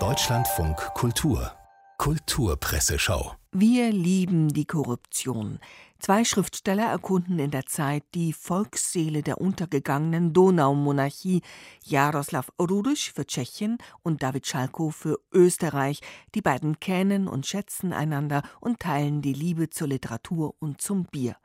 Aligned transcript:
Deutschlandfunk 0.00 0.76
Kultur 0.94 1.52
Kulturpresseschau 1.96 3.36
Wir 3.52 3.92
lieben 3.92 4.48
die 4.48 4.64
Korruption. 4.64 5.60
Zwei 6.00 6.24
Schriftsteller 6.24 6.86
erkunden 6.86 7.38
in 7.38 7.52
der 7.52 7.66
Zeit 7.66 8.02
die 8.16 8.32
Volksseele 8.32 9.22
der 9.22 9.40
untergegangenen 9.40 10.32
Donaumonarchie, 10.32 11.42
Jaroslav 11.84 12.50
Rudisch 12.60 13.12
für 13.12 13.26
Tschechien 13.26 13.78
und 14.02 14.24
David 14.24 14.48
Schalko 14.48 14.90
für 14.90 15.20
Österreich. 15.32 16.00
Die 16.34 16.42
beiden 16.42 16.80
kennen 16.80 17.28
und 17.28 17.46
schätzen 17.46 17.92
einander 17.92 18.42
und 18.60 18.80
teilen 18.80 19.22
die 19.22 19.34
Liebe 19.34 19.70
zur 19.70 19.86
Literatur 19.86 20.56
und 20.58 20.82
zum 20.82 21.04
Bier. 21.04 21.36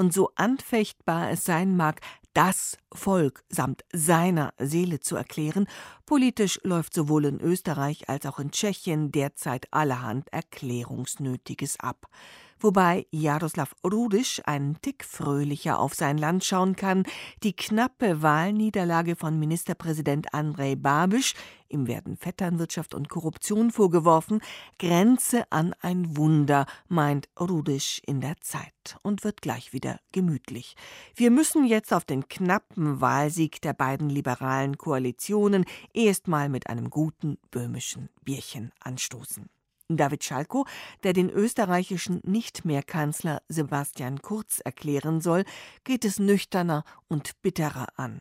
Und 0.00 0.14
so 0.14 0.30
anfechtbar 0.34 1.30
es 1.30 1.44
sein 1.44 1.76
mag, 1.76 2.00
das 2.32 2.78
Volk 2.90 3.44
samt 3.50 3.84
seiner 3.92 4.54
Seele 4.58 5.00
zu 5.00 5.14
erklären, 5.14 5.66
politisch 6.06 6.58
läuft 6.62 6.94
sowohl 6.94 7.26
in 7.26 7.38
Österreich 7.38 8.08
als 8.08 8.24
auch 8.24 8.38
in 8.38 8.50
Tschechien 8.50 9.12
derzeit 9.12 9.70
allerhand 9.74 10.32
Erklärungsnötiges 10.32 11.78
ab 11.80 12.06
wobei 12.62 13.06
Jaroslav 13.10 13.74
Rudisch 13.84 14.40
einen 14.44 14.80
Tick 14.80 15.04
fröhlicher 15.04 15.78
auf 15.78 15.94
sein 15.94 16.18
Land 16.18 16.44
schauen 16.44 16.76
kann. 16.76 17.04
Die 17.42 17.54
knappe 17.54 18.22
Wahlniederlage 18.22 19.16
von 19.16 19.38
Ministerpräsident 19.38 20.34
Andrej 20.34 20.76
Babisch, 20.76 21.34
ihm 21.68 21.86
werden 21.86 22.16
Vetternwirtschaft 22.16 22.94
und 22.94 23.08
Korruption 23.08 23.70
vorgeworfen, 23.70 24.40
grenze 24.78 25.50
an 25.50 25.74
ein 25.80 26.16
Wunder, 26.16 26.66
meint 26.88 27.28
Rudisch 27.38 28.00
in 28.06 28.20
der 28.20 28.40
Zeit 28.40 28.98
und 29.02 29.24
wird 29.24 29.42
gleich 29.42 29.72
wieder 29.72 30.00
gemütlich. 30.12 30.76
Wir 31.14 31.30
müssen 31.30 31.64
jetzt 31.64 31.92
auf 31.92 32.04
den 32.04 32.28
knappen 32.28 33.00
Wahlsieg 33.00 33.60
der 33.62 33.72
beiden 33.72 34.08
liberalen 34.10 34.78
Koalitionen 34.78 35.64
erstmal 35.92 36.48
mit 36.48 36.68
einem 36.68 36.90
guten 36.90 37.38
böhmischen 37.50 38.08
Bierchen 38.22 38.72
anstoßen. 38.80 39.48
David 39.96 40.24
Schalko, 40.24 40.66
der 41.02 41.12
den 41.12 41.30
österreichischen 41.30 42.20
Nicht-mehr-Kanzler 42.24 43.42
Sebastian 43.48 44.22
Kurz 44.22 44.60
erklären 44.60 45.20
soll, 45.20 45.44
geht 45.84 46.04
es 46.04 46.18
nüchterner 46.18 46.84
und 47.08 47.40
bitterer 47.42 47.86
an. 47.96 48.20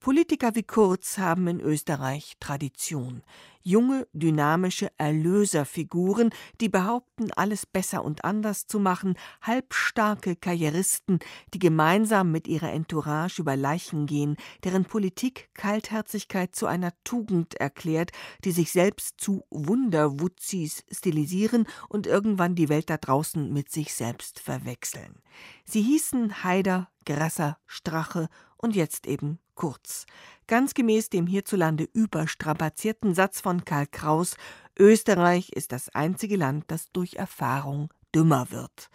Politiker 0.00 0.54
wie 0.54 0.62
Kurz 0.62 1.18
haben 1.18 1.48
in 1.48 1.60
Österreich 1.60 2.36
Tradition. 2.38 3.22
Junge, 3.64 4.06
dynamische 4.12 4.92
Erlöserfiguren, 4.96 6.30
die 6.60 6.68
behaupten, 6.68 7.32
alles 7.32 7.66
besser 7.66 8.04
und 8.04 8.24
anders 8.24 8.68
zu 8.68 8.78
machen, 8.78 9.16
halbstarke 9.42 10.36
Karrieristen, 10.36 11.18
die 11.52 11.58
gemeinsam 11.58 12.30
mit 12.30 12.46
ihrer 12.46 12.72
Entourage 12.72 13.42
über 13.42 13.56
Leichen 13.56 14.06
gehen, 14.06 14.36
deren 14.62 14.84
Politik 14.84 15.50
Kaltherzigkeit 15.54 16.54
zu 16.54 16.66
einer 16.66 16.92
Tugend 17.02 17.54
erklärt, 17.54 18.12
die 18.44 18.52
sich 18.52 18.70
selbst 18.70 19.20
zu 19.20 19.44
Wunderwutzis 19.50 20.84
stilisieren 20.92 21.66
und 21.88 22.06
irgendwann 22.06 22.54
die 22.54 22.68
Welt 22.68 22.88
da 22.88 22.98
draußen 22.98 23.52
mit 23.52 23.72
sich 23.72 23.92
selbst 23.92 24.38
verwechseln. 24.38 25.20
Sie 25.64 25.82
hießen 25.82 26.44
Haider, 26.44 26.88
Grasser, 27.04 27.58
Strache 27.66 28.28
und 28.56 28.76
jetzt 28.76 29.06
eben 29.06 29.40
Kurz. 29.58 30.06
Ganz 30.46 30.72
gemäß 30.72 31.10
dem 31.10 31.26
hierzulande 31.26 31.88
überstrapazierten 31.92 33.12
Satz 33.12 33.40
von 33.40 33.64
Karl 33.64 33.88
Kraus: 33.88 34.36
Österreich 34.78 35.50
ist 35.50 35.72
das 35.72 35.88
einzige 35.88 36.36
Land, 36.36 36.66
das 36.68 36.92
durch 36.92 37.16
Erfahrung 37.16 37.92
dümmer 38.14 38.52
wird. 38.52 38.88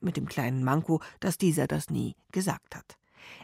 Mit 0.00 0.16
dem 0.16 0.26
kleinen 0.26 0.64
Manko, 0.64 1.00
dass 1.20 1.38
dieser 1.38 1.68
das 1.68 1.88
nie 1.88 2.16
gesagt 2.32 2.74
hat. 2.74 2.97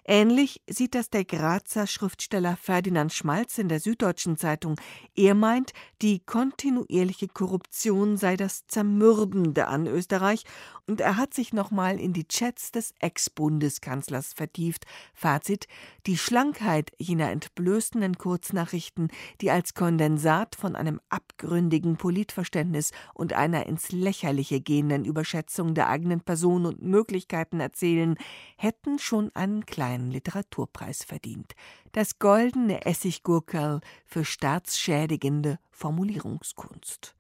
Ähnlich 0.05 0.61
sieht 0.69 0.95
das 0.95 1.09
der 1.09 1.25
Grazer 1.25 1.87
Schriftsteller 1.87 2.57
Ferdinand 2.57 3.13
Schmalz 3.13 3.59
in 3.59 3.69
der 3.69 3.81
Süddeutschen 3.81 4.37
Zeitung. 4.37 4.77
Er 5.15 5.35
meint, 5.35 5.73
die 6.03 6.21
kontinuierliche 6.21 7.29
Korruption 7.29 8.17
sei 8.17 8.37
das 8.37 8.67
Zermürbende 8.67 9.67
an 9.67 9.87
Österreich 9.87 10.45
und 10.87 11.01
er 11.01 11.17
hat 11.17 11.33
sich 11.33 11.55
nochmal 11.55 11.99
in 11.99 12.13
die 12.13 12.29
Chats 12.29 12.71
des 12.71 12.93
Ex-Bundeskanzlers 12.99 14.35
vertieft. 14.35 14.85
Fazit: 15.15 15.67
Die 16.07 16.19
Schlankheit 16.19 16.93
jener 16.99 17.31
entblößenden 17.31 18.19
Kurznachrichten, 18.19 19.09
die 19.41 19.51
als 19.51 19.73
Kondensat 19.73 20.55
von 20.57 20.77
einem 20.77 21.01
abgründigen 21.09 21.97
Politverständnis 21.97 22.91
und 23.15 23.33
einer 23.33 23.67
ins 23.67 23.93
Lächerliche 23.93 24.61
gehenden 24.61 25.07
Überschätzung 25.07 25.75
der 25.75 25.89
eigenen 25.89 26.21
Person 26.21 26.67
und 26.67 26.83
Möglichkeiten 26.83 27.61
erzählen, 27.61 28.17
hätten 28.59 28.99
schon 28.99 29.31
einen 29.35 29.64
kleinen 29.65 30.11
Literaturpreis 30.11 31.05
verdient. 31.05 31.55
Das 31.93 32.19
goldene 32.19 32.85
Essiggurkerl 32.85 33.81
für 34.05 34.25
staatsschädigende 34.25 35.59
Formulierungskunst. 35.71 37.15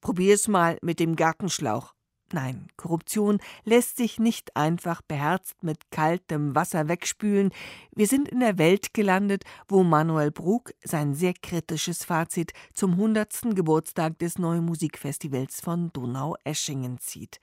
Probier's 0.00 0.48
mal 0.48 0.78
mit 0.82 0.98
dem 1.00 1.16
Gartenschlauch. 1.16 1.94
Nein, 2.32 2.68
Korruption 2.76 3.40
lässt 3.64 3.96
sich 3.96 4.20
nicht 4.20 4.54
einfach 4.54 5.02
beherzt 5.02 5.64
mit 5.64 5.90
kaltem 5.90 6.54
Wasser 6.54 6.86
wegspülen. 6.86 7.50
Wir 7.90 8.06
sind 8.06 8.28
in 8.28 8.38
der 8.38 8.56
Welt 8.56 8.94
gelandet, 8.94 9.42
wo 9.66 9.82
Manuel 9.82 10.30
Brug 10.30 10.72
sein 10.84 11.14
sehr 11.14 11.34
kritisches 11.34 12.04
Fazit 12.04 12.52
zum 12.72 12.92
100. 12.92 13.56
Geburtstag 13.56 14.18
des 14.20 14.38
Neuen 14.38 14.64
Musikfestivals 14.64 15.60
von 15.60 15.92
Donau-Eschingen 15.92 16.98
zieht. 16.98 17.40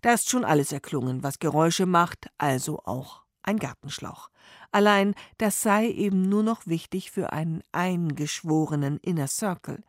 Da 0.00 0.14
ist 0.14 0.30
schon 0.30 0.46
alles 0.46 0.72
erklungen, 0.72 1.22
was 1.22 1.38
Geräusche 1.38 1.84
macht, 1.84 2.30
also 2.38 2.80
auch 2.86 3.19
ein 3.42 3.58
Gartenschlauch. 3.58 4.30
Allein 4.72 5.14
das 5.38 5.62
sei 5.62 5.88
eben 5.88 6.28
nur 6.28 6.42
noch 6.42 6.66
wichtig 6.66 7.10
für 7.10 7.32
einen 7.32 7.62
eingeschworenen 7.72 8.98
Inner 8.98 9.26
Circle. 9.26 9.82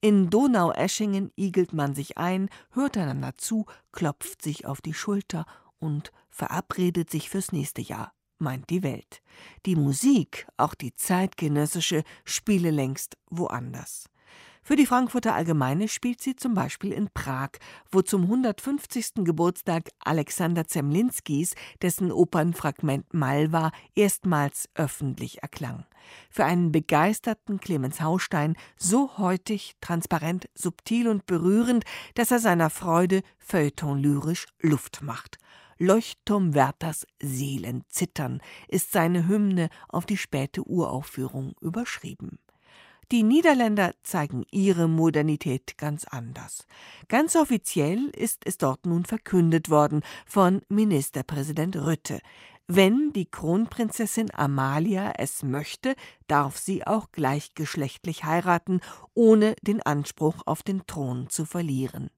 In 0.00 0.30
Donaueschingen 0.30 1.30
igelt 1.36 1.72
man 1.72 1.94
sich 1.94 2.18
ein, 2.18 2.48
hört 2.72 2.96
einander 2.96 3.36
zu, 3.36 3.66
klopft 3.92 4.42
sich 4.42 4.66
auf 4.66 4.80
die 4.80 4.94
Schulter 4.94 5.46
und 5.78 6.12
verabredet 6.28 7.10
sich 7.10 7.30
fürs 7.30 7.52
nächste 7.52 7.82
Jahr, 7.82 8.12
meint 8.38 8.68
die 8.70 8.82
Welt. 8.82 9.22
Die 9.64 9.76
Musik, 9.76 10.48
auch 10.56 10.74
die 10.74 10.94
zeitgenössische, 10.94 12.02
spiele 12.24 12.70
längst 12.70 13.16
woanders. 13.30 14.08
Für 14.64 14.76
die 14.76 14.86
Frankfurter 14.86 15.34
Allgemeine 15.34 15.88
spielt 15.88 16.20
sie 16.20 16.36
zum 16.36 16.54
Beispiel 16.54 16.92
in 16.92 17.10
Prag, 17.12 17.50
wo 17.90 18.00
zum 18.00 18.22
150. 18.22 19.24
Geburtstag 19.24 19.90
Alexander 19.98 20.68
Zemlinskis, 20.68 21.56
dessen 21.82 22.12
Opernfragment 22.12 23.12
Malva 23.12 23.72
erstmals 23.96 24.68
öffentlich 24.76 25.42
erklang. 25.42 25.84
Für 26.30 26.44
einen 26.44 26.70
begeisterten 26.70 27.58
Clemens 27.58 28.00
Haustein 28.00 28.54
so 28.76 29.18
heutig, 29.18 29.74
transparent, 29.80 30.48
subtil 30.54 31.08
und 31.08 31.26
berührend, 31.26 31.84
dass 32.14 32.30
er 32.30 32.38
seiner 32.38 32.70
Freude 32.70 33.22
feuilletonlyrisch 33.38 34.46
Luft 34.60 35.02
macht. 35.02 35.38
Leuchtturm 35.78 36.54
Werthers 36.54 37.04
Seelenzittern 37.20 38.40
ist 38.68 38.92
seine 38.92 39.26
Hymne 39.26 39.70
auf 39.88 40.06
die 40.06 40.16
späte 40.16 40.62
Uraufführung 40.62 41.56
überschrieben. 41.60 42.38
Die 43.12 43.24
Niederländer 43.24 43.92
zeigen 44.02 44.46
ihre 44.50 44.88
Modernität 44.88 45.76
ganz 45.76 46.06
anders. 46.06 46.66
Ganz 47.08 47.36
offiziell 47.36 48.08
ist 48.16 48.46
es 48.46 48.56
dort 48.56 48.86
nun 48.86 49.04
verkündet 49.04 49.68
worden 49.68 50.00
von 50.24 50.62
Ministerpräsident 50.70 51.76
Rütte. 51.76 52.20
Wenn 52.68 53.12
die 53.12 53.26
Kronprinzessin 53.26 54.30
Amalia 54.32 55.12
es 55.18 55.42
möchte, 55.42 55.94
darf 56.26 56.56
sie 56.56 56.86
auch 56.86 57.12
gleichgeschlechtlich 57.12 58.24
heiraten, 58.24 58.80
ohne 59.12 59.56
den 59.60 59.82
Anspruch 59.82 60.36
auf 60.46 60.62
den 60.62 60.86
Thron 60.86 61.28
zu 61.28 61.44
verlieren. 61.44 62.08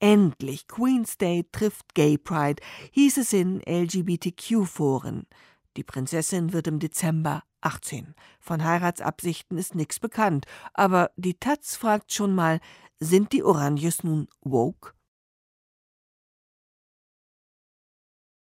Endlich 0.00 0.66
Queen's 0.66 1.16
Day 1.16 1.46
trifft 1.52 1.94
Gay 1.94 2.18
Pride, 2.18 2.60
hieß 2.90 3.18
es 3.18 3.32
in 3.32 3.60
LGBTQ-Foren. 3.60 5.28
Die 5.76 5.84
Prinzessin 5.84 6.52
wird 6.52 6.66
im 6.66 6.80
Dezember 6.80 7.44
18. 7.60 8.14
Von 8.40 8.64
Heiratsabsichten 8.64 9.58
ist 9.58 9.74
nichts 9.74 10.00
bekannt, 10.00 10.46
aber 10.74 11.10
die 11.16 11.34
Taz 11.34 11.76
fragt 11.76 12.12
schon 12.12 12.34
mal, 12.34 12.60
sind 12.98 13.32
die 13.32 13.42
Oranjes 13.42 14.04
nun 14.04 14.28
woke? 14.42 14.92